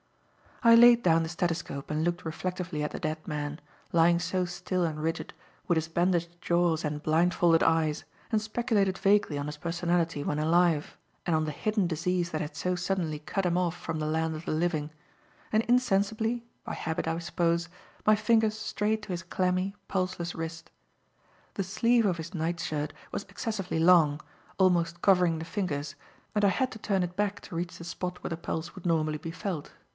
I 0.63 0.73
laid 0.75 1.01
down 1.01 1.23
the 1.23 1.29
stethoscope 1.29 1.89
and 1.91 2.03
looked 2.03 2.25
reflectively 2.25 2.83
at 2.83 2.89
the 2.91 2.99
dead 2.99 3.27
man, 3.27 3.59
lying 3.91 4.19
so 4.19 4.45
still 4.45 4.83
and 4.83 5.01
rigid, 5.01 5.33
with 5.67 5.75
his 5.75 5.87
bandaged 5.87 6.39
jaws 6.39 6.83
and 6.85 7.01
blindfolded 7.01 7.63
eyes, 7.63 8.03
and 8.31 8.39
speculated 8.41 8.97
vaguely 8.97 9.37
on 9.39 9.47
his 9.47 9.57
personality 9.57 10.23
when 10.23 10.37
alive 10.37 10.97
and 11.25 11.35
on 11.35 11.45
the 11.45 11.51
hidden 11.51 11.87
disease 11.87 12.29
that 12.31 12.41
had 12.41 12.55
so 12.55 12.75
suddenly 12.75 13.17
cut 13.19 13.45
him 13.45 13.57
off 13.57 13.75
from 13.75 13.99
the 13.99 14.05
land 14.07 14.35
of 14.35 14.45
the 14.45 14.51
living; 14.51 14.91
and 15.51 15.63
insensibly 15.63 16.43
by 16.63 16.73
habit 16.73 17.07
I 17.07 17.17
suppose 17.19 17.67
my 18.05 18.15
fingers 18.15 18.57
strayed 18.57 19.03
to 19.03 19.09
his 19.13 19.23
clammy, 19.23 19.75
pulseless 19.87 20.33
wrist. 20.35 20.69
The 21.55 21.63
sleeve 21.63 22.05
of 22.07 22.17
his 22.17 22.35
night 22.35 22.59
shirt 22.59 22.91
was 23.11 23.23
excessively 23.29 23.79
long, 23.79 24.19
almost 24.59 25.01
covering 25.01 25.39
the 25.39 25.45
fingers, 25.45 25.95
and 26.35 26.45
I 26.45 26.49
had 26.49 26.71
to 26.71 26.79
turn 26.79 27.01
it 27.03 27.15
back 27.15 27.39
to 27.41 27.55
reach 27.55 27.77
the 27.77 27.83
spot 27.83 28.23
where 28.23 28.29
the 28.29 28.37
pulse 28.37 28.75
would 28.75 28.85
normally 28.85 29.17
be 29.19 29.31
felt. 29.31 29.71